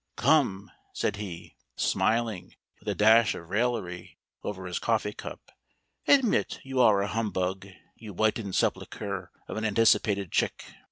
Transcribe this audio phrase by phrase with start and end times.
[0.15, 5.51] "Come," said he, smiling, with a dash of raillery, over his coffee cup;
[6.07, 10.65] "admit you are a humbug, you whitened sepulchre of an anticipated chick!